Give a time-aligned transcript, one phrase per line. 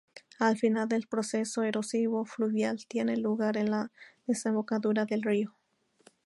[0.39, 3.91] El final del proceso erosivo fluvial tiene lugar en la
[4.25, 5.55] desembocadura del río.